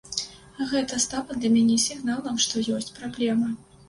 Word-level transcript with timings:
Гэта 0.69 0.97
стала 1.03 1.35
для 1.43 1.51
мяне 1.57 1.75
сігналам, 1.83 2.39
што 2.47 2.63
ёсць 2.79 2.89
праблемы. 2.97 3.51